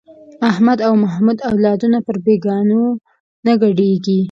د 0.39 0.41
احمد 0.51 0.79
او 0.87 0.93
محمود 1.03 1.37
اولادونه 1.49 1.97
پر 2.05 2.15
بېګانو 2.25 2.83
نه 3.45 3.53
ګډېږي. 3.61 4.17